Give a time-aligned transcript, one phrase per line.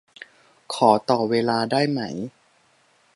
[0.73, 2.01] ขอต่อเวลาได้ไหม